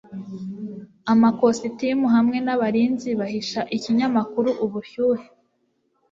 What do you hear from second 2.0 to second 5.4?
hamwe nabarinzi bahisha ikinyamakuru ubushyuhe